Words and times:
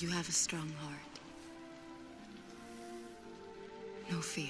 You 0.00 0.08
have 0.12 0.30
a 0.30 0.32
strong 0.32 0.66
heart. 0.80 1.20
No 4.10 4.22
fear. 4.22 4.48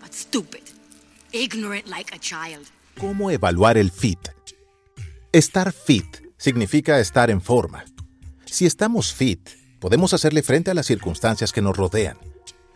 But 0.00 0.12
stupid. 0.14 0.62
Ignorant 1.32 1.88
like 1.88 2.14
a 2.14 2.20
child. 2.20 2.68
¿Cómo 3.00 3.32
evaluar 3.32 3.76
el 3.76 3.90
fit? 3.90 4.20
Estar 5.32 5.72
fit 5.72 6.18
significa 6.36 7.00
estar 7.00 7.28
en 7.28 7.40
forma. 7.40 7.84
Si 8.44 8.64
estamos 8.64 9.12
fit, 9.12 9.48
podemos 9.80 10.14
hacerle 10.14 10.44
frente 10.44 10.70
a 10.70 10.74
las 10.74 10.86
circunstancias 10.86 11.52
que 11.52 11.62
nos 11.62 11.76
rodean. 11.76 12.16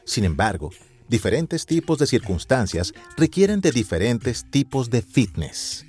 Sin 0.04 0.24
embargo, 0.24 0.72
diferentes 1.06 1.64
tipos 1.64 1.98
de 1.98 2.08
circunstancias 2.08 2.92
requieren 3.16 3.60
de 3.60 3.70
diferentes 3.70 4.50
tipos 4.50 4.90
de 4.90 5.02
fitness. 5.02 5.85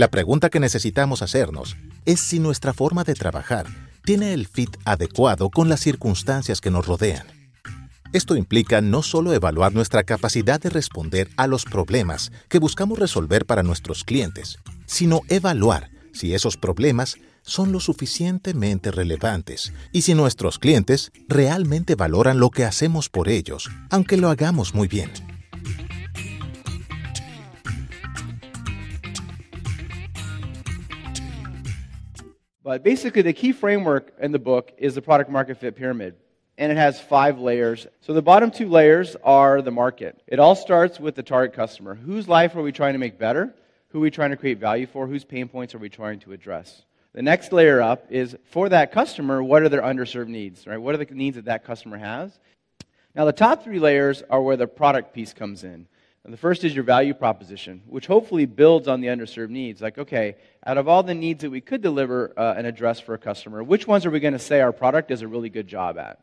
La 0.00 0.08
pregunta 0.08 0.48
que 0.48 0.60
necesitamos 0.60 1.20
hacernos 1.20 1.76
es 2.06 2.20
si 2.20 2.38
nuestra 2.38 2.72
forma 2.72 3.04
de 3.04 3.12
trabajar 3.12 3.66
tiene 4.02 4.32
el 4.32 4.46
fit 4.46 4.74
adecuado 4.86 5.50
con 5.50 5.68
las 5.68 5.80
circunstancias 5.80 6.62
que 6.62 6.70
nos 6.70 6.86
rodean. 6.86 7.26
Esto 8.14 8.34
implica 8.34 8.80
no 8.80 9.02
solo 9.02 9.34
evaluar 9.34 9.74
nuestra 9.74 10.02
capacidad 10.04 10.58
de 10.58 10.70
responder 10.70 11.28
a 11.36 11.46
los 11.46 11.66
problemas 11.66 12.32
que 12.48 12.58
buscamos 12.58 12.98
resolver 12.98 13.44
para 13.44 13.62
nuestros 13.62 14.02
clientes, 14.02 14.56
sino 14.86 15.20
evaluar 15.28 15.90
si 16.14 16.32
esos 16.32 16.56
problemas 16.56 17.18
son 17.42 17.70
lo 17.70 17.78
suficientemente 17.78 18.90
relevantes 18.90 19.74
y 19.92 20.00
si 20.00 20.14
nuestros 20.14 20.58
clientes 20.58 21.12
realmente 21.28 21.94
valoran 21.94 22.40
lo 22.40 22.48
que 22.48 22.64
hacemos 22.64 23.10
por 23.10 23.28
ellos, 23.28 23.68
aunque 23.90 24.16
lo 24.16 24.30
hagamos 24.30 24.72
muy 24.72 24.88
bien. 24.88 25.10
But 32.70 32.84
basically, 32.84 33.22
the 33.22 33.32
key 33.32 33.50
framework 33.50 34.12
in 34.20 34.30
the 34.30 34.38
book 34.38 34.70
is 34.78 34.94
the 34.94 35.02
product 35.02 35.28
market 35.28 35.58
fit 35.58 35.74
pyramid. 35.74 36.14
And 36.56 36.70
it 36.70 36.78
has 36.78 37.00
five 37.00 37.40
layers. 37.40 37.88
So 38.00 38.12
the 38.12 38.22
bottom 38.22 38.52
two 38.52 38.68
layers 38.68 39.16
are 39.24 39.60
the 39.60 39.72
market. 39.72 40.22
It 40.28 40.38
all 40.38 40.54
starts 40.54 41.00
with 41.00 41.16
the 41.16 41.24
target 41.24 41.52
customer. 41.52 41.96
Whose 41.96 42.28
life 42.28 42.54
are 42.54 42.62
we 42.62 42.70
trying 42.70 42.92
to 42.92 43.00
make 43.00 43.18
better? 43.18 43.52
Who 43.88 43.98
are 43.98 44.02
we 44.02 44.12
trying 44.12 44.30
to 44.30 44.36
create 44.36 44.58
value 44.60 44.86
for? 44.86 45.08
Whose 45.08 45.24
pain 45.24 45.48
points 45.48 45.74
are 45.74 45.78
we 45.78 45.88
trying 45.88 46.20
to 46.20 46.32
address? 46.32 46.82
The 47.12 47.22
next 47.22 47.52
layer 47.52 47.82
up 47.82 48.06
is 48.08 48.36
for 48.44 48.68
that 48.68 48.92
customer, 48.92 49.42
what 49.42 49.62
are 49.62 49.68
their 49.68 49.82
underserved 49.82 50.28
needs, 50.28 50.64
right? 50.68 50.78
What 50.78 50.94
are 50.94 51.04
the 51.04 51.12
needs 51.12 51.34
that 51.34 51.46
that 51.46 51.64
customer 51.64 51.98
has? 51.98 52.38
Now, 53.16 53.24
the 53.24 53.32
top 53.32 53.64
three 53.64 53.80
layers 53.80 54.22
are 54.30 54.40
where 54.40 54.56
the 54.56 54.68
product 54.68 55.12
piece 55.12 55.32
comes 55.32 55.64
in. 55.64 55.88
And 56.24 56.32
the 56.32 56.38
first 56.38 56.64
is 56.64 56.74
your 56.74 56.84
value 56.84 57.14
proposition, 57.14 57.82
which 57.86 58.06
hopefully 58.06 58.44
builds 58.44 58.88
on 58.88 59.00
the 59.00 59.08
underserved 59.08 59.48
needs. 59.48 59.80
Like, 59.80 59.96
okay, 59.96 60.36
out 60.66 60.76
of 60.76 60.86
all 60.86 61.02
the 61.02 61.14
needs 61.14 61.40
that 61.42 61.50
we 61.50 61.62
could 61.62 61.80
deliver 61.80 62.32
uh, 62.36 62.54
and 62.56 62.66
address 62.66 63.00
for 63.00 63.14
a 63.14 63.18
customer, 63.18 63.62
which 63.62 63.86
ones 63.86 64.04
are 64.04 64.10
we 64.10 64.20
going 64.20 64.34
to 64.34 64.38
say 64.38 64.60
our 64.60 64.72
product 64.72 65.08
does 65.08 65.22
a 65.22 65.28
really 65.28 65.48
good 65.48 65.66
job 65.66 65.96
at? 65.98 66.20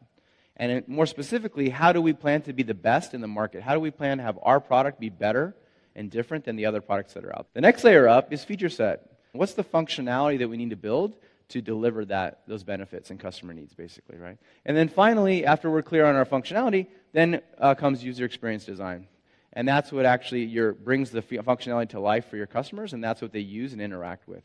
And 0.56 0.72
it, 0.72 0.90
more 0.90 1.08
specifically, 1.08 1.70
how 1.70 1.94
do 1.94 2.02
we 2.02 2.14
plan 2.14 2.42
to 2.44 2.54
be 2.54 2.64
the 2.64 2.76
best 2.76 3.14
in 3.14 3.22
the 3.22 3.28
market? 3.28 3.64
How 3.64 3.74
do 3.74 3.80
we 3.80 3.92
plan 3.92 4.18
to 4.18 4.24
have 4.24 4.38
our 4.44 4.60
product 4.60 5.00
be 5.00 5.10
better 5.10 5.56
and 5.96 6.12
different 6.12 6.46
than 6.46 6.56
the 6.56 6.68
other 6.68 6.82
products 6.82 7.14
that 7.14 7.26
are 7.26 7.36
out? 7.36 7.48
The 7.54 7.62
next 7.62 7.84
layer 7.84 8.08
up 8.08 8.32
is 8.32 8.44
feature 8.44 8.70
set. 8.70 9.18
What's 9.32 9.54
the 9.54 9.64
functionality 9.64 10.40
that 10.40 10.48
we 10.48 10.58
need 10.58 10.72
to 10.72 10.76
build 10.76 11.16
to 11.50 11.62
deliver 11.62 12.06
that, 12.06 12.42
those 12.48 12.64
benefits 12.64 13.10
and 13.10 13.20
customer 13.20 13.54
needs, 13.54 13.74
basically, 13.74 14.18
right? 14.18 14.38
And 14.66 14.76
then 14.76 14.90
finally, 14.90 15.46
after 15.46 15.72
we're 15.72 15.82
clear 15.82 16.06
on 16.06 16.16
our 16.16 16.26
functionality, 16.26 16.88
then 17.14 17.42
uh, 17.58 17.74
comes 17.74 18.04
user 18.04 18.26
experience 18.26 18.66
design. 18.66 19.08
And 19.54 19.68
that's 19.68 19.92
what 19.92 20.06
actually 20.06 20.44
your, 20.46 20.74
brings 20.74 21.12
the 21.12 21.22
functionality 21.22 21.90
to 21.90 22.00
life 22.00 22.30
for 22.30 22.38
your 22.38 22.48
customers, 22.48 22.94
and 22.94 23.04
that's 23.04 23.22
what 23.22 23.32
they 23.32 23.40
use 23.40 23.74
and 23.74 23.82
interact 23.82 24.28
with. 24.28 24.44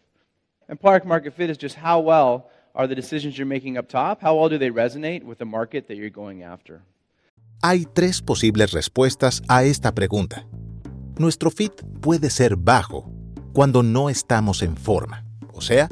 And 0.69 0.81
product 0.81 1.07
market 1.07 1.35
fit 1.35 1.51
is 1.51 1.59
just 1.59 1.77
how 1.77 2.01
well 2.01 2.51
are 2.75 2.87
the 2.87 2.95
decisions 2.95 3.37
you're 3.37 3.47
making 3.47 3.77
up 3.77 3.89
top, 3.89 4.23
how 4.23 4.37
well 4.37 4.49
do 4.49 4.59
they 4.59 4.71
resonate 4.71 5.25
with 5.25 5.39
the 5.39 5.45
market 5.45 5.89
that 5.89 5.97
you're 5.97 6.11
going 6.11 6.43
after? 6.43 6.83
Hay 7.63 7.87
tres 7.93 8.23
posibles 8.23 8.73
respuestas 8.73 9.43
a 9.49 9.65
esta 9.65 9.93
pregunta. 9.93 10.47
Nuestro 11.19 11.51
fit 11.51 11.83
puede 12.01 12.31
ser 12.31 12.57
bajo 12.57 13.13
cuando 13.53 13.83
no 13.83 14.09
estamos 14.09 14.63
en 14.63 14.77
forma, 14.77 15.25
o 15.53 15.61
sea, 15.61 15.89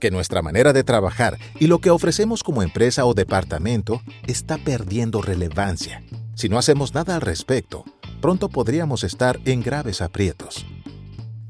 que 0.00 0.10
nuestra 0.10 0.42
manera 0.42 0.72
de 0.72 0.82
trabajar 0.82 1.38
y 1.60 1.68
lo 1.68 1.78
que 1.78 1.90
ofrecemos 1.90 2.42
como 2.42 2.62
empresa 2.62 3.04
o 3.04 3.14
departamento 3.14 4.00
está 4.26 4.58
perdiendo 4.58 5.22
relevancia. 5.22 6.02
Si 6.34 6.48
no 6.48 6.58
hacemos 6.58 6.92
nada 6.94 7.14
al 7.14 7.20
respecto, 7.20 7.84
pronto 8.22 8.48
podríamos 8.48 9.02
estar 9.02 9.40
en 9.44 9.62
graves 9.62 10.00
aprietos. 10.00 10.64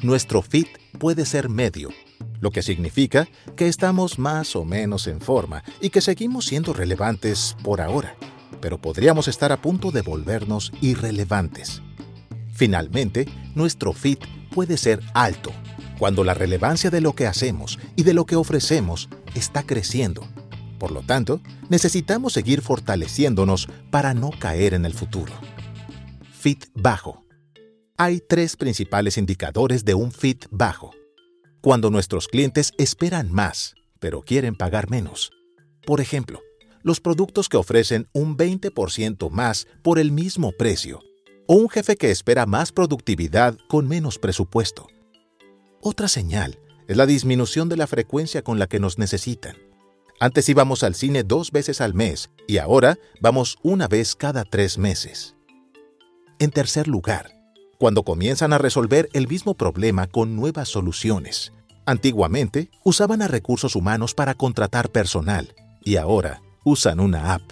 Nuestro 0.01 0.41
fit 0.41 0.69
puede 0.99 1.27
ser 1.27 1.51
medio, 1.51 1.91
lo 2.41 2.51
que 2.51 2.63
significa 2.63 3.29
que 3.57 3.69
estamos 3.69 4.19
más 4.19 4.57
o 4.57 4.65
menos 4.65 5.07
en 5.07 5.21
forma 5.21 5.63
y 5.83 5.91
que 5.91 6.01
seguimos 6.01 6.47
siendo 6.47 6.73
relevantes 6.73 7.57
por 7.63 7.83
ahora, 7.83 8.17
pero 8.61 8.81
podríamos 8.81 9.29
estar 9.29 9.53
a 9.53 9.61
punto 9.61 9.91
de 9.91 10.01
volvernos 10.01 10.73
irrelevantes. 10.81 11.83
Finalmente, 12.55 13.29
nuestro 13.55 13.93
fit 13.93 14.25
puede 14.51 14.79
ser 14.79 15.01
alto, 15.13 15.53
cuando 15.99 16.25
la 16.25 16.33
relevancia 16.33 16.89
de 16.91 17.03
lo 17.03 17.15
que 17.15 17.27
hacemos 17.27 17.79
y 17.97 18.03
de 18.03 18.15
lo 18.15 18.25
que 18.25 18.37
ofrecemos 18.37 19.11
está 19.35 19.63
creciendo. 19.63 20.27
Por 20.79 20.91
lo 20.91 21.03
tanto, 21.03 21.43
necesitamos 21.69 22.33
seguir 22.33 22.63
fortaleciéndonos 22.63 23.69
para 23.91 24.15
no 24.15 24.31
caer 24.31 24.73
en 24.73 24.87
el 24.87 24.95
futuro. 24.95 25.33
Fit 26.43 26.65
bajo. 26.75 27.25
Hay 27.97 28.19
tres 28.19 28.57
principales 28.57 29.17
indicadores 29.17 29.85
de 29.85 29.95
un 29.95 30.11
fit 30.11 30.47
bajo 30.51 30.91
cuando 31.61 31.89
nuestros 31.89 32.27
clientes 32.27 32.73
esperan 32.79 33.31
más, 33.31 33.77
pero 34.01 34.23
quieren 34.23 34.57
pagar 34.57 34.91
menos. 34.91 35.31
Por 35.87 36.01
ejemplo, 36.01 36.41
los 36.83 36.99
productos 36.99 37.49
que 37.49 37.59
ofrecen 37.59 38.09
un 38.13 38.37
20% 38.37 39.31
más 39.31 39.69
por 39.85 40.01
el 40.01 40.11
mismo 40.11 40.51
precio, 40.51 40.99
o 41.47 41.55
un 41.55 41.69
jefe 41.69 41.95
que 41.95 42.11
espera 42.11 42.45
más 42.45 42.73
productividad 42.73 43.57
con 43.69 43.87
menos 43.87 44.19
presupuesto. 44.19 44.89
Otra 45.81 46.09
señal 46.09 46.59
es 46.89 46.97
la 46.97 47.07
disminución 47.07 47.69
de 47.69 47.77
la 47.77 47.87
frecuencia 47.87 48.43
con 48.43 48.59
la 48.59 48.67
que 48.67 48.81
nos 48.81 48.99
necesitan. 48.99 49.57
Antes 50.19 50.49
íbamos 50.49 50.83
al 50.83 50.97
cine 50.97 51.23
dos 51.23 51.53
veces 51.53 51.81
al 51.81 51.95
mes 51.95 52.31
y 52.49 52.59
ahora 52.59 52.99
vamos 53.21 53.59
una 53.63 53.87
vez 53.87 54.17
cada 54.17 54.43
tres 54.43 54.77
meses. 54.77 55.37
En 56.43 56.51
tercer 56.51 56.89
lugar, 56.89 57.39
cuando 57.79 58.03
comienzan 58.03 58.53
a 58.53 58.59
resolver 58.59 59.09
el 59.13 59.29
mismo 59.29 59.55
problema 59.55 60.09
con 60.09 60.35
nuevas 60.35 60.69
soluciones. 60.69 61.53
Antiguamente 61.87 62.69
usaban 62.83 63.23
a 63.23 63.29
recursos 63.29 63.77
humanos 63.77 64.13
para 64.13 64.35
contratar 64.35 64.91
personal 64.91 65.55
y 65.85 65.99
ahora 65.99 66.43
usan 66.65 66.99
una 66.99 67.35
app. 67.35 67.43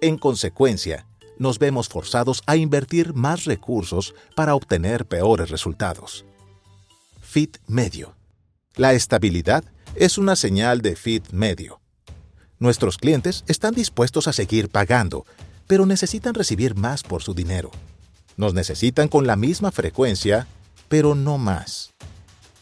En 0.00 0.18
consecuencia, 0.18 1.06
nos 1.38 1.60
vemos 1.60 1.88
forzados 1.88 2.42
a 2.46 2.56
invertir 2.56 3.14
más 3.14 3.44
recursos 3.44 4.16
para 4.34 4.56
obtener 4.56 5.06
peores 5.06 5.48
resultados. 5.50 6.24
Fit 7.20 7.58
medio. 7.68 8.16
La 8.74 8.94
estabilidad 8.94 9.62
es 9.94 10.18
una 10.18 10.34
señal 10.34 10.82
de 10.82 10.96
fit 10.96 11.30
medio. 11.30 11.80
Nuestros 12.58 12.96
clientes 12.98 13.44
están 13.46 13.74
dispuestos 13.74 14.26
a 14.26 14.32
seguir 14.32 14.70
pagando, 14.70 15.24
pero 15.68 15.86
necesitan 15.86 16.34
recibir 16.34 16.74
más 16.74 17.04
por 17.04 17.22
su 17.22 17.32
dinero. 17.32 17.70
Nos 18.38 18.54
necesitan 18.54 19.08
con 19.08 19.26
la 19.26 19.34
misma 19.34 19.72
frecuencia, 19.72 20.46
pero 20.88 21.16
no 21.16 21.38
más. 21.38 21.92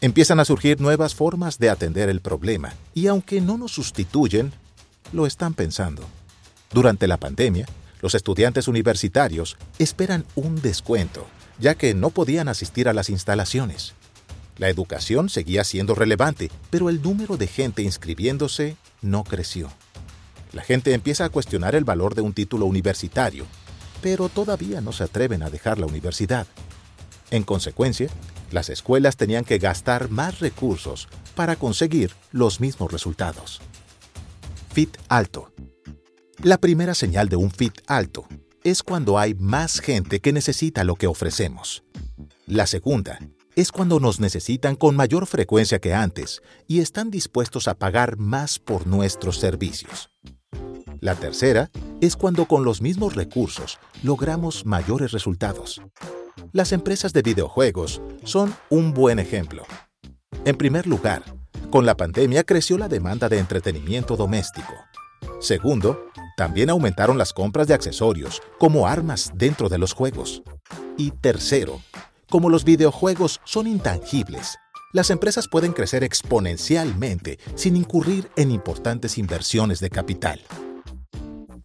Empiezan 0.01 0.39
a 0.39 0.45
surgir 0.45 0.81
nuevas 0.81 1.13
formas 1.13 1.59
de 1.59 1.69
atender 1.69 2.09
el 2.09 2.19
problema 2.19 2.73
y 2.95 3.05
aunque 3.05 3.41
no 3.41 3.59
nos 3.59 3.73
sustituyen, 3.73 4.51
lo 5.13 5.27
están 5.27 5.53
pensando. 5.53 6.01
Durante 6.73 7.07
la 7.07 7.17
pandemia, 7.17 7.67
los 8.01 8.15
estudiantes 8.15 8.67
universitarios 8.67 9.55
esperan 9.77 10.25
un 10.33 10.59
descuento, 10.63 11.27
ya 11.59 11.75
que 11.75 11.93
no 11.93 12.09
podían 12.09 12.47
asistir 12.47 12.89
a 12.89 12.93
las 12.93 13.11
instalaciones. 13.11 13.93
La 14.57 14.69
educación 14.69 15.29
seguía 15.29 15.63
siendo 15.63 15.93
relevante, 15.93 16.49
pero 16.71 16.89
el 16.89 17.03
número 17.03 17.37
de 17.37 17.45
gente 17.45 17.83
inscribiéndose 17.83 18.77
no 19.03 19.23
creció. 19.23 19.69
La 20.53 20.63
gente 20.63 20.93
empieza 20.93 21.25
a 21.25 21.29
cuestionar 21.29 21.75
el 21.75 21.83
valor 21.83 22.15
de 22.15 22.21
un 22.21 22.33
título 22.33 22.65
universitario 22.65 23.45
pero 24.01 24.29
todavía 24.29 24.81
no 24.81 24.91
se 24.91 25.03
atreven 25.03 25.43
a 25.43 25.49
dejar 25.49 25.79
la 25.79 25.85
universidad. 25.85 26.47
En 27.31 27.43
consecuencia, 27.43 28.09
las 28.51 28.69
escuelas 28.69 29.17
tenían 29.17 29.43
que 29.43 29.57
gastar 29.57 30.09
más 30.09 30.39
recursos 30.39 31.07
para 31.35 31.55
conseguir 31.55 32.11
los 32.31 32.61
mismos 32.61 32.91
resultados. 32.91 33.61
Fit 34.71 34.97
alto. 35.09 35.51
La 36.43 36.57
primera 36.57 36.93
señal 36.93 37.29
de 37.29 37.35
un 37.35 37.51
fit 37.51 37.79
alto 37.87 38.27
es 38.63 38.83
cuando 38.83 39.17
hay 39.17 39.33
más 39.33 39.79
gente 39.79 40.19
que 40.19 40.33
necesita 40.33 40.83
lo 40.83 40.95
que 40.95 41.07
ofrecemos. 41.07 41.83
La 42.45 42.67
segunda 42.67 43.19
es 43.55 43.71
cuando 43.71 43.99
nos 43.99 44.19
necesitan 44.19 44.75
con 44.75 44.95
mayor 44.95 45.25
frecuencia 45.25 45.79
que 45.79 45.93
antes 45.93 46.41
y 46.67 46.79
están 46.79 47.09
dispuestos 47.09 47.67
a 47.67 47.73
pagar 47.73 48.17
más 48.17 48.59
por 48.59 48.85
nuestros 48.85 49.39
servicios. 49.39 50.11
La 50.99 51.15
tercera 51.15 51.71
es 52.01 52.15
cuando 52.15 52.45
con 52.45 52.63
los 52.63 52.81
mismos 52.81 53.15
recursos 53.15 53.79
logramos 54.03 54.65
mayores 54.65 55.11
resultados. 55.11 55.81
Las 56.51 56.71
empresas 56.71 57.13
de 57.13 57.21
videojuegos 57.21 58.01
son 58.23 58.55
un 58.69 58.93
buen 58.93 59.19
ejemplo. 59.19 59.63
En 60.45 60.55
primer 60.55 60.87
lugar, 60.87 61.23
Con 61.69 61.85
la 61.85 61.97
pandemia 61.97 62.45
creció 62.45 62.77
la 62.77 62.87
demanda 62.87 63.27
de 63.27 63.39
entretenimiento 63.39 64.15
doméstico. 64.15 64.73
Segundo, 65.41 66.07
también 66.37 66.69
aumentaron 66.69 67.17
las 67.17 67.33
compras 67.33 67.67
de 67.67 67.73
accesorios, 67.73 68.41
como 68.57 68.87
armas 68.87 69.31
dentro 69.35 69.67
de 69.67 69.77
los 69.77 69.91
juegos. 69.91 70.43
Y 70.97 71.11
tercero, 71.11 71.81
como 72.29 72.49
los 72.49 72.63
videojuegos 72.63 73.41
son 73.43 73.67
intangibles, 73.67 74.57
las 74.93 75.09
empresas 75.09 75.49
pueden 75.49 75.73
crecer 75.73 76.05
exponencialmente 76.05 77.37
sin 77.55 77.75
incurrir 77.75 78.29
en 78.37 78.51
importantes 78.51 79.17
inversiones 79.17 79.81
de 79.81 79.89
capital. 79.89 80.39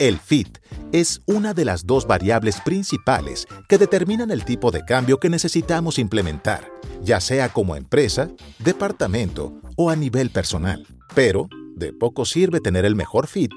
El 0.02 0.18
FIT 0.18 0.58
es 0.90 1.22
una 1.26 1.54
de 1.54 1.64
las 1.64 1.86
dos 1.86 2.08
variables 2.08 2.60
principales 2.60 3.46
que 3.68 3.78
determinan 3.78 4.32
el 4.32 4.44
tipo 4.44 4.72
de 4.72 4.84
cambio 4.84 5.20
que 5.20 5.30
necesitamos 5.30 5.96
implementar, 6.00 6.72
ya 7.04 7.20
sea 7.20 7.50
como 7.50 7.76
empresa, 7.76 8.28
departamento 8.58 9.52
o 9.76 9.90
a 9.90 9.94
nivel 9.94 10.30
personal. 10.30 10.84
Pero, 11.14 11.48
de 11.76 11.92
poco 11.92 12.24
sirve 12.24 12.58
tener 12.58 12.84
el 12.84 12.96
mejor 12.96 13.28
FIT 13.28 13.52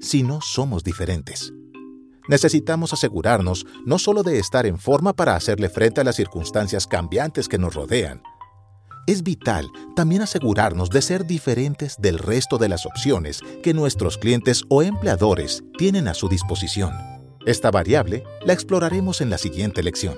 si 0.00 0.22
no 0.22 0.40
somos 0.40 0.82
diferentes. 0.82 1.52
Necesitamos 2.26 2.94
asegurarnos 2.94 3.66
no 3.84 3.98
solo 3.98 4.22
de 4.22 4.38
estar 4.38 4.64
en 4.64 4.78
forma 4.78 5.12
para 5.12 5.36
hacerle 5.36 5.68
frente 5.68 6.00
a 6.00 6.04
las 6.04 6.16
circunstancias 6.16 6.86
cambiantes 6.86 7.50
que 7.50 7.58
nos 7.58 7.74
rodean, 7.74 8.22
es 9.06 9.22
vital 9.22 9.70
también 9.96 10.22
asegurarnos 10.22 10.90
de 10.90 11.02
ser 11.02 11.26
diferentes 11.26 11.96
del 11.98 12.18
resto 12.18 12.58
de 12.58 12.68
las 12.68 12.86
opciones 12.86 13.40
que 13.62 13.74
nuestros 13.74 14.18
clientes 14.18 14.64
o 14.68 14.82
empleadores 14.82 15.62
tienen 15.78 16.08
a 16.08 16.14
su 16.14 16.28
disposición. 16.28 16.92
Esta 17.46 17.70
variable 17.70 18.22
la 18.44 18.52
exploraremos 18.52 19.20
en 19.20 19.30
la 19.30 19.38
siguiente 19.38 19.82
lección. 19.82 20.14